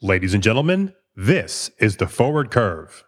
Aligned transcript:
Ladies 0.00 0.32
and 0.32 0.44
gentlemen, 0.44 0.94
this 1.16 1.72
is 1.80 1.96
the 1.96 2.06
Forward 2.06 2.52
Curve. 2.52 3.02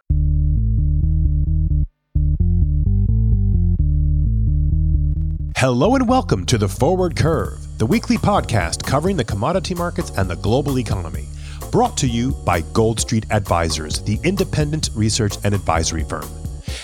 Hello 5.55 5.95
and 5.95 6.05
welcome 6.09 6.45
to 6.47 6.57
the 6.57 6.67
Forward 6.67 7.15
Curve, 7.15 7.65
the 7.77 7.85
weekly 7.85 8.17
podcast 8.17 8.85
covering 8.85 9.15
the 9.15 9.23
commodity 9.23 9.73
markets 9.73 10.11
and 10.17 10.29
the 10.29 10.35
global 10.35 10.79
economy. 10.79 11.27
Brought 11.71 11.95
to 11.95 12.07
you 12.07 12.31
by 12.43 12.59
Gold 12.59 12.99
Street 12.99 13.25
Advisors, 13.31 14.01
the 14.01 14.19
independent 14.25 14.89
research 14.93 15.37
and 15.45 15.55
advisory 15.55 16.03
firm. 16.03 16.27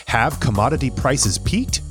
Have 0.05 0.39
commodity 0.39 0.89
prices 0.89 1.37
peaked? 1.37 1.81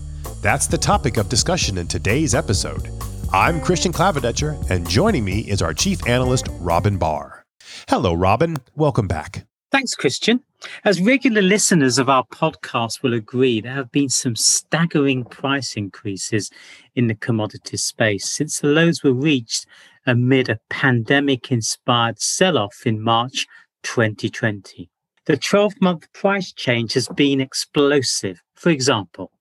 That's 0.40 0.66
the 0.66 0.78
topic 0.78 1.18
of 1.18 1.28
discussion 1.28 1.76
in 1.76 1.86
today's 1.86 2.34
episode. 2.34 2.88
I'm 3.30 3.60
Christian 3.60 3.92
Klavedetcher, 3.92 4.70
and 4.70 4.88
joining 4.88 5.22
me 5.22 5.40
is 5.40 5.60
our 5.60 5.74
chief 5.74 6.06
analyst, 6.08 6.48
Robin 6.60 6.96
Barr. 6.96 7.45
Hello, 7.88 8.14
Robin. 8.14 8.56
Welcome 8.74 9.08
back. 9.08 9.46
Thanks, 9.72 9.94
Christian. 9.94 10.42
As 10.84 11.00
regular 11.00 11.42
listeners 11.42 11.98
of 11.98 12.08
our 12.08 12.24
podcast 12.26 13.02
will 13.02 13.14
agree, 13.14 13.60
there 13.60 13.74
have 13.74 13.90
been 13.90 14.08
some 14.08 14.36
staggering 14.36 15.24
price 15.24 15.76
increases 15.76 16.50
in 16.94 17.08
the 17.08 17.14
commodity 17.14 17.76
space 17.76 18.30
since 18.30 18.60
the 18.60 18.68
lows 18.68 19.02
were 19.02 19.12
reached 19.12 19.66
amid 20.06 20.48
a 20.48 20.60
pandemic 20.70 21.50
inspired 21.50 22.20
sell 22.20 22.56
off 22.56 22.82
in 22.86 23.02
March 23.02 23.46
2020. 23.82 24.88
The 25.26 25.36
12 25.36 25.80
month 25.80 26.12
price 26.12 26.52
change 26.52 26.92
has 26.94 27.08
been 27.08 27.40
explosive. 27.40 28.40
For 28.54 28.70
example, 28.70 29.32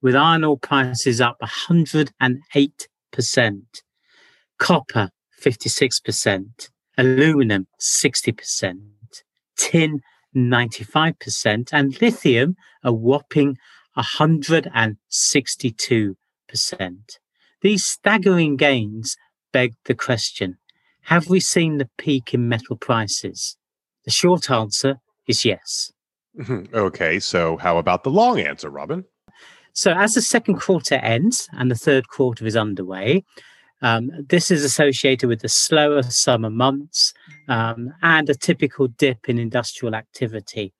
with 0.00 0.16
iron 0.16 0.44
ore 0.44 0.58
prices 0.58 1.20
up 1.20 1.38
108%, 1.40 3.62
copper 4.58 5.10
56%, 5.40 6.70
aluminum 6.96 7.66
60%, 7.80 8.80
tin 9.56 10.00
95%, 10.34 11.68
and 11.72 12.00
lithium 12.00 12.56
a 12.82 12.90
whopping 12.92 13.58
162%. 13.96 16.16
These 17.60 17.84
staggering 17.84 18.56
gains 18.56 19.16
beg 19.52 19.74
the 19.84 19.94
question 19.94 20.58
Have 21.02 21.28
we 21.28 21.38
seen 21.40 21.78
the 21.78 21.88
peak 21.98 22.34
in 22.34 22.48
metal 22.48 22.76
prices? 22.76 23.56
The 24.04 24.10
short 24.10 24.50
answer 24.50 24.96
is 25.26 25.44
yes. 25.44 25.92
Okay, 26.74 27.20
so 27.20 27.56
how 27.56 27.78
about 27.78 28.02
the 28.02 28.10
long 28.10 28.40
answer, 28.40 28.68
Robin? 28.68 29.04
So, 29.72 29.92
as 29.92 30.14
the 30.14 30.22
second 30.22 30.60
quarter 30.60 30.96
ends 30.96 31.48
and 31.52 31.70
the 31.70 31.76
third 31.76 32.08
quarter 32.08 32.44
is 32.46 32.56
underway, 32.56 33.24
um, 33.82 34.10
this 34.28 34.50
is 34.50 34.64
associated 34.64 35.28
with 35.28 35.40
the 35.40 35.48
slower 35.48 36.02
summer 36.02 36.50
months 36.50 37.12
um, 37.48 37.92
and 38.02 38.28
a 38.30 38.34
typical 38.34 38.88
dip 38.88 39.28
in 39.28 39.38
industrial 39.38 39.94
activity. 39.94 40.72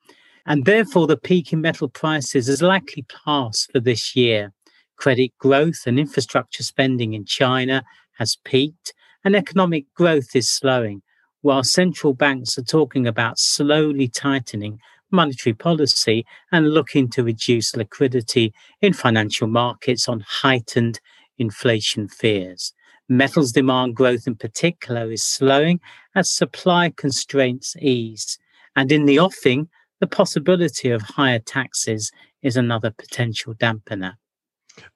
And 0.47 0.64
therefore, 0.64 1.06
the 1.06 1.17
peak 1.17 1.53
in 1.53 1.61
metal 1.61 1.89
prices 1.89 2.48
is 2.48 2.62
likely 2.62 3.05
past 3.25 3.70
for 3.72 3.81
this 3.81 4.15
year. 4.15 4.53
Credit 4.97 5.33
growth 5.39 5.83
and 5.87 5.98
infrastructure 5.98 6.62
spending 6.62 7.15
in 7.15 7.25
China 7.25 7.83
has 8.19 8.39
peaked, 8.45 8.92
and 9.25 9.34
economic 9.34 9.87
growth 9.95 10.37
is 10.37 10.48
slowing, 10.48 11.03
while 11.41 11.65
central 11.65 12.15
banks 12.15 12.56
are 12.59 12.62
talking 12.62 13.06
about 13.06 13.39
slowly 13.39 14.09
tightening 14.09 14.78
monetary 15.11 15.55
policy 15.55 16.27
and 16.53 16.75
looking 16.75 17.09
to 17.09 17.22
reduce 17.25 17.77
liquidity 17.77 18.53
in 18.81 18.92
financial 18.92 19.47
markets 19.47 20.09
on 20.09 20.25
heightened 20.27 21.00
inflation 21.39 22.09
fears. 22.09 22.72
Metals 23.08 23.52
demand 23.52 23.94
growth 23.94 24.27
in 24.27 24.34
particular 24.34 25.10
is 25.10 25.22
slowing 25.22 25.80
as 26.14 26.30
supply 26.30 26.91
constraints 26.97 27.77
ease. 27.80 28.38
And 28.77 28.91
in 28.91 29.05
the 29.05 29.19
offing, 29.19 29.69
the 30.00 30.06
possibility 30.06 30.91
of 30.91 31.02
higher 31.02 31.38
taxes 31.38 32.10
is 32.42 32.56
another 32.56 32.91
potential 32.91 33.55
dampener. 33.55 34.14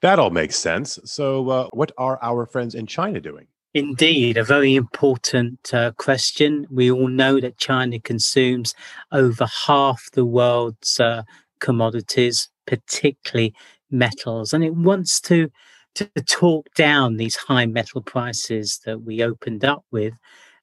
That 0.00 0.18
all 0.18 0.30
makes 0.30 0.56
sense. 0.56 0.98
So, 1.04 1.48
uh, 1.48 1.68
what 1.72 1.92
are 1.98 2.18
our 2.22 2.46
friends 2.46 2.74
in 2.74 2.86
China 2.86 3.20
doing? 3.20 3.46
Indeed, 3.74 4.36
a 4.36 4.44
very 4.44 4.74
important 4.74 5.72
uh, 5.72 5.92
question. 5.92 6.66
We 6.70 6.90
all 6.90 7.08
know 7.08 7.38
that 7.38 7.58
China 7.58 8.00
consumes 8.00 8.74
over 9.12 9.46
half 9.66 10.10
the 10.12 10.24
world's 10.24 10.98
uh, 10.98 11.22
commodities, 11.60 12.48
particularly 12.66 13.54
metals, 13.90 14.52
and 14.52 14.64
it 14.64 14.74
wants 14.74 15.20
to 15.22 15.50
to 15.98 16.22
talk 16.22 16.72
down 16.74 17.16
these 17.16 17.36
high 17.36 17.66
metal 17.66 18.02
prices 18.02 18.80
that 18.84 19.02
we 19.02 19.22
opened 19.22 19.64
up 19.64 19.84
with. 19.90 20.14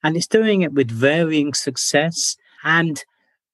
And 0.03 0.15
it's 0.15 0.27
doing 0.27 0.61
it 0.61 0.73
with 0.73 0.91
varying 0.91 1.53
success 1.53 2.37
and 2.63 3.03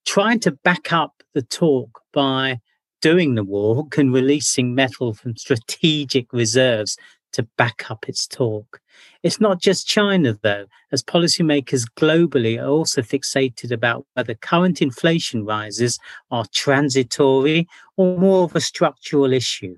trying 0.04 0.40
to 0.40 0.52
back 0.52 0.92
up 0.92 1.22
the 1.34 1.42
talk 1.42 2.02
by 2.12 2.60
doing 3.00 3.34
the 3.34 3.44
walk 3.44 3.98
and 3.98 4.12
releasing 4.12 4.74
metal 4.74 5.14
from 5.14 5.36
strategic 5.36 6.32
reserves 6.32 6.96
to 7.32 7.42
back 7.56 7.90
up 7.90 8.08
its 8.08 8.26
talk. 8.26 8.80
It's 9.22 9.40
not 9.40 9.60
just 9.60 9.86
China, 9.86 10.38
though, 10.42 10.66
as 10.92 11.02
policymakers 11.02 11.86
globally 11.96 12.62
are 12.62 12.68
also 12.68 13.02
fixated 13.02 13.72
about 13.72 14.06
whether 14.14 14.34
current 14.34 14.82
inflation 14.82 15.44
rises 15.44 15.98
are 16.30 16.44
transitory 16.52 17.66
or 17.96 18.18
more 18.18 18.44
of 18.44 18.54
a 18.54 18.60
structural 18.60 19.32
issue. 19.32 19.76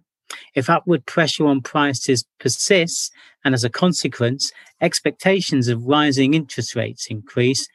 If 0.54 0.70
upward 0.70 1.06
pressure 1.06 1.46
on 1.46 1.62
prices 1.62 2.24
persists, 2.38 3.10
and 3.44 3.54
as 3.54 3.64
a 3.64 3.70
consequence, 3.70 4.52
expectations 4.80 5.68
of 5.68 5.84
rising 5.84 6.34
interest 6.34 6.74
rates 6.74 7.06
increase, 7.08 7.68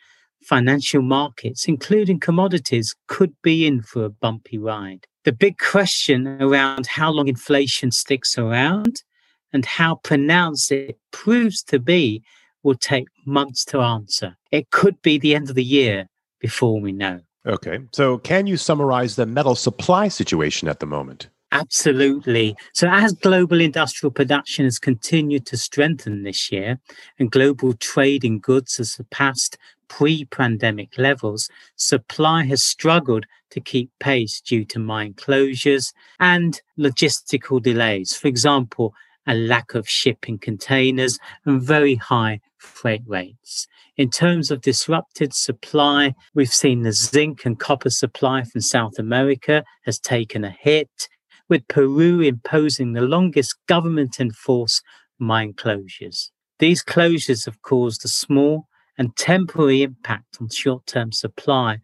financial 0.44 1.02
markets, 1.02 1.68
including 1.68 2.20
commodities, 2.20 2.96
could 3.08 3.34
be 3.42 3.66
in 3.66 3.82
for 3.82 4.06
a 4.06 4.10
bumpy 4.10 4.58
ride. 4.58 5.06
The 5.26 5.32
big 5.32 5.58
question 5.58 6.42
around 6.42 6.88
how 6.88 7.12
long 7.12 7.28
inflation 7.28 7.92
sticks 7.92 8.38
around 8.38 9.04
and 9.52 9.66
how 9.66 9.96
pronounced 9.96 10.72
it 10.72 10.98
proves 11.12 11.62
to 11.64 11.80
be 11.80 12.24
will 12.64 12.76
take 12.76 13.08
months 13.26 13.66
to 13.66 13.80
answer. 13.80 14.38
It 14.52 14.72
could 14.72 15.02
be 15.02 15.18
the 15.18 15.36
end 15.36 15.50
of 15.50 15.56
the 15.56 15.64
year 15.64 16.08
before 16.40 16.80
we 16.80 16.92
know. 16.92 17.20
Okay. 17.46 17.80
So, 17.94 18.18
can 18.18 18.48
you 18.48 18.58
summarize 18.58 19.16
the 19.16 19.26
metal 19.26 19.56
supply 19.56 20.08
situation 20.08 20.68
at 20.68 20.80
the 20.80 20.86
moment? 20.86 21.30
Absolutely. 21.52 22.56
So, 22.74 22.88
as 22.92 23.14
global 23.14 23.60
industrial 23.60 24.12
production 24.12 24.66
has 24.66 24.78
continued 24.78 25.48
to 25.48 25.58
strengthen 25.58 26.22
this 26.22 26.52
year 26.52 26.80
and 27.18 27.32
global 27.32 27.74
trade 27.74 28.24
in 28.24 28.38
goods 28.40 28.78
has 28.78 28.92
surpassed 28.92 29.58
pre 29.88 30.26
pandemic 30.26 30.98
levels, 31.00 31.50
supply 31.76 32.44
has 32.46 32.64
struggled 32.64 33.26
to 33.50 33.60
keep 33.60 33.90
pace 34.00 34.42
due 34.42 34.64
to 34.66 34.78
mine 34.78 35.16
closures 35.16 35.92
and 36.20 36.62
logistical 36.78 37.60
delays. 37.60 38.16
For 38.16 38.28
example, 38.28 38.94
a 39.26 39.34
lack 39.34 39.74
of 39.74 39.90
shipping 39.90 40.38
containers 40.38 41.18
and 41.46 41.60
very 41.60 41.96
high 41.96 42.42
freight 42.58 43.04
rates. 43.08 43.68
In 43.98 44.12
terms 44.12 44.52
of 44.52 44.62
disrupted 44.62 45.34
supply, 45.34 46.14
we've 46.36 46.54
seen 46.54 46.84
the 46.84 46.94
zinc 46.94 47.44
and 47.44 47.60
copper 47.60 47.90
supply 47.90 48.44
from 48.44 48.62
South 48.62 49.00
America 49.00 49.64
has 49.86 50.00
taken 50.00 50.44
a 50.44 50.52
hit 50.52 51.10
with 51.50 51.68
Peru 51.68 52.22
imposing 52.22 52.94
the 52.94 53.02
longest 53.02 53.56
government 53.68 54.20
enforced 54.20 54.84
mine 55.18 55.54
closures. 55.54 56.30
These 56.60 56.84
closures 56.84 57.46
have 57.46 57.62
caused 57.62 58.06
a 58.06 58.10
small 58.10 58.68
and 58.98 59.16
temporary 59.16 59.82
impact 59.82 60.38
on 60.40 60.50
short 60.50 60.86
term 60.86 61.12
supply, 61.12 61.80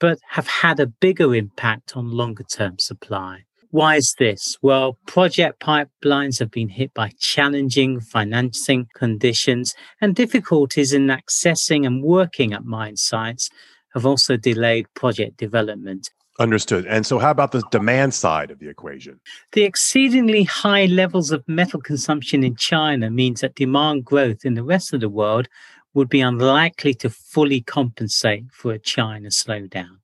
but 0.00 0.18
have 0.30 0.48
had 0.48 0.80
a 0.80 0.86
bigger 0.86 1.34
impact 1.34 1.96
on 1.96 2.10
longer 2.10 2.44
term 2.44 2.78
supply. 2.78 3.44
Why 3.70 3.96
is 3.96 4.14
this? 4.18 4.56
Well, 4.62 4.96
project 5.06 5.60
pipelines 5.60 6.38
have 6.38 6.50
been 6.50 6.70
hit 6.70 6.94
by 6.94 7.10
challenging 7.18 8.00
financing 8.00 8.86
conditions, 8.94 9.74
and 10.00 10.14
difficulties 10.14 10.92
in 10.92 11.08
accessing 11.08 11.86
and 11.86 12.02
working 12.02 12.52
at 12.52 12.64
mine 12.64 12.96
sites 12.96 13.50
have 13.92 14.06
also 14.06 14.36
delayed 14.36 14.86
project 14.94 15.36
development. 15.36 16.10
Understood. 16.38 16.84
And 16.86 17.06
so, 17.06 17.18
how 17.18 17.30
about 17.30 17.52
the 17.52 17.62
demand 17.70 18.12
side 18.12 18.50
of 18.50 18.58
the 18.58 18.68
equation? 18.68 19.20
The 19.52 19.64
exceedingly 19.64 20.42
high 20.42 20.84
levels 20.84 21.30
of 21.30 21.48
metal 21.48 21.80
consumption 21.80 22.44
in 22.44 22.56
China 22.56 23.10
means 23.10 23.40
that 23.40 23.54
demand 23.54 24.04
growth 24.04 24.44
in 24.44 24.52
the 24.52 24.62
rest 24.62 24.92
of 24.92 25.00
the 25.00 25.08
world 25.08 25.48
would 25.94 26.10
be 26.10 26.20
unlikely 26.20 26.92
to 26.92 27.08
fully 27.08 27.62
compensate 27.62 28.44
for 28.52 28.72
a 28.72 28.78
China 28.78 29.30
slowdown. 29.30 29.96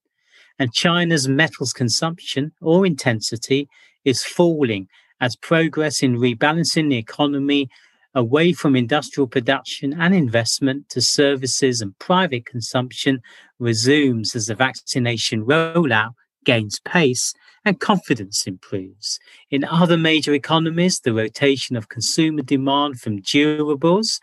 And 0.58 0.73
China's 0.73 1.29
metals 1.29 1.75
consumption 1.75 2.52
or 2.62 2.87
intensity 2.87 3.69
is 4.05 4.25
falling 4.25 4.88
as 5.20 5.37
progress 5.37 6.02
in 6.02 6.17
rebalancing 6.17 6.88
the 6.88 6.96
economy 6.96 7.69
away 8.14 8.55
from 8.55 8.75
industrial 8.75 9.26
production 9.26 9.93
and 10.00 10.14
investment 10.14 10.88
to 10.90 11.00
services 11.02 11.82
and 11.82 11.99
private 11.99 12.46
consumption 12.46 13.20
resumes 13.58 14.34
as 14.34 14.46
the 14.46 14.55
vaccination 14.55 15.44
rollout 15.44 16.14
gains 16.44 16.81
pace 16.85 17.35
and 17.65 17.81
confidence 17.81 18.47
improves. 18.47 19.21
In 19.50 19.65
other 19.65 19.97
major 19.97 20.35
economies, 20.35 21.00
the 21.00 21.12
rotation 21.12 21.77
of 21.77 21.89
consumer 21.89 22.43
demand 22.43 23.00
from 23.00 23.23
durables 23.23 24.21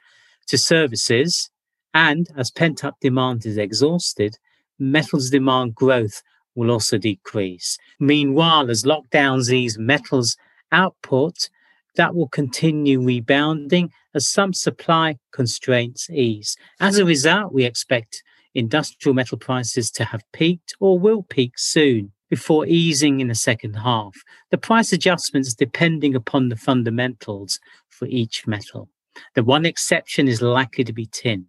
to 0.48 0.57
services 0.57 1.50
And 1.94 2.27
as 2.38 2.51
pent 2.51 2.83
up 2.83 2.98
demand 3.01 3.45
is 3.45 3.57
exhausted, 3.57 4.38
metals 4.77 5.30
demand 5.30 5.75
growth 5.75 6.21
will 6.56 6.71
also 6.71 6.98
decrease. 6.98 7.77
Meanwhile, 8.00 8.69
as 8.69 8.83
lockdowns 8.83 9.51
ease 9.51 9.77
metals 9.77 10.38
output, 10.71 11.50
that 11.95 12.13
will 12.16 12.27
continue 12.27 13.01
rebounding 13.01 13.92
as 14.13 14.27
some 14.27 14.54
supply 14.54 15.18
constraints 15.31 16.10
ease. 16.10 16.56
As 16.80 16.98
a 16.98 17.06
result, 17.06 17.54
we 17.54 17.66
expect 17.66 18.24
industrial 18.56 19.13
metal 19.13 19.38
prices 19.38 19.92
to 19.92 20.06
have 20.06 20.24
peaked 20.34 20.75
or 20.80 21.00
will 21.00 21.24
peak 21.24 21.54
soon 21.57 22.12
before 22.30 22.66
easing 22.66 23.19
in 23.19 23.28
the 23.28 23.36
second 23.36 23.75
half. 23.75 24.16
The 24.51 24.57
price 24.57 24.94
adjustments 24.94 25.54
depending 25.54 26.16
upon 26.16 26.50
the 26.50 26.56
fundamentals 26.56 27.60
for 27.88 28.07
each 28.07 28.46
metal. 28.48 28.90
The 29.36 29.44
one 29.44 29.66
exception 29.66 30.28
is 30.28 30.42
likely 30.42 30.84
to 30.84 30.94
be 30.94 31.07
tin, 31.07 31.48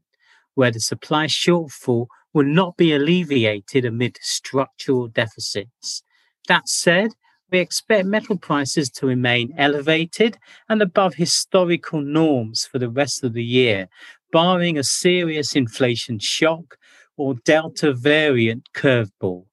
where 0.54 0.70
the 0.70 0.80
supply 0.80 1.26
shortfall 1.26 2.06
will 2.32 2.46
not 2.46 2.76
be 2.76 2.92
alleviated 2.92 3.84
amid 3.84 4.18
structural 4.20 5.08
deficits. 5.08 6.02
That 6.48 6.68
said, 6.68 7.12
we 7.50 7.58
expect 7.58 8.06
metal 8.06 8.38
prices 8.38 8.90
to 8.90 9.06
remain 9.06 9.52
elevated 9.58 10.38
and 10.68 10.80
above 10.80 11.14
historical 11.14 12.00
norms 12.00 12.64
for 12.64 12.78
the 12.78 12.88
rest 12.88 13.24
of 13.24 13.32
the 13.32 13.44
year, 13.44 13.88
barring 14.32 14.78
a 14.78 14.84
serious 14.84 15.54
inflation 15.54 16.18
shock 16.18 16.76
or 17.16 17.34
Delta 17.44 17.92
variant 17.92 18.68
curveball. 18.74 19.46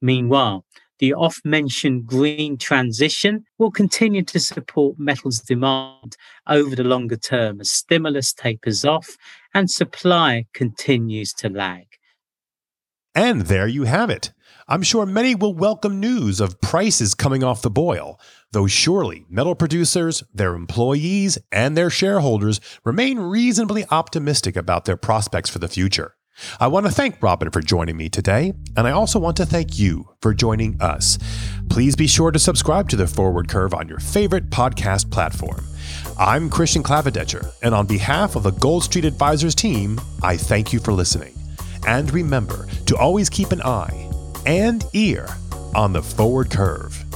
Meanwhile, 0.00 0.64
the 0.98 1.14
off 1.14 1.40
mentioned 1.44 2.06
green 2.06 2.56
transition 2.56 3.44
will 3.58 3.70
continue 3.70 4.22
to 4.22 4.38
support 4.38 4.98
metals 4.98 5.38
demand 5.40 6.16
over 6.46 6.76
the 6.76 6.84
longer 6.84 7.16
term 7.16 7.60
as 7.60 7.70
stimulus 7.70 8.32
tapers 8.32 8.84
off 8.84 9.16
and 9.52 9.70
supply 9.70 10.46
continues 10.54 11.32
to 11.34 11.48
lag. 11.48 11.86
And 13.14 13.42
there 13.42 13.66
you 13.66 13.84
have 13.84 14.10
it. 14.10 14.32
I'm 14.72 14.82
sure 14.82 15.04
many 15.04 15.34
will 15.34 15.52
welcome 15.52 16.00
news 16.00 16.40
of 16.40 16.58
prices 16.62 17.14
coming 17.14 17.44
off 17.44 17.60
the 17.60 17.68
boil, 17.68 18.18
though 18.52 18.66
surely 18.66 19.26
metal 19.28 19.54
producers, 19.54 20.24
their 20.32 20.54
employees, 20.54 21.36
and 21.52 21.76
their 21.76 21.90
shareholders 21.90 22.58
remain 22.82 23.18
reasonably 23.18 23.84
optimistic 23.90 24.56
about 24.56 24.86
their 24.86 24.96
prospects 24.96 25.50
for 25.50 25.58
the 25.58 25.68
future. 25.68 26.14
I 26.58 26.68
want 26.68 26.86
to 26.86 26.92
thank 26.92 27.22
Robin 27.22 27.50
for 27.50 27.60
joining 27.60 27.98
me 27.98 28.08
today, 28.08 28.54
and 28.74 28.88
I 28.88 28.92
also 28.92 29.18
want 29.18 29.36
to 29.36 29.44
thank 29.44 29.78
you 29.78 30.08
for 30.22 30.32
joining 30.32 30.80
us. 30.80 31.18
Please 31.68 31.94
be 31.94 32.06
sure 32.06 32.30
to 32.30 32.38
subscribe 32.38 32.88
to 32.88 32.96
The 32.96 33.06
Forward 33.06 33.50
Curve 33.50 33.74
on 33.74 33.88
your 33.88 34.00
favorite 34.00 34.48
podcast 34.48 35.10
platform. 35.10 35.66
I'm 36.18 36.48
Christian 36.48 36.82
Klavedetcher, 36.82 37.52
and 37.62 37.74
on 37.74 37.86
behalf 37.86 38.36
of 38.36 38.44
the 38.44 38.52
Gold 38.52 38.84
Street 38.84 39.04
Advisors 39.04 39.54
team, 39.54 40.00
I 40.22 40.38
thank 40.38 40.72
you 40.72 40.80
for 40.80 40.94
listening. 40.94 41.34
And 41.86 42.10
remember 42.10 42.66
to 42.86 42.96
always 42.96 43.28
keep 43.28 43.52
an 43.52 43.60
eye 43.60 44.08
and 44.46 44.84
ear 44.92 45.28
on 45.74 45.92
the 45.92 46.02
forward 46.02 46.50
curve. 46.50 47.11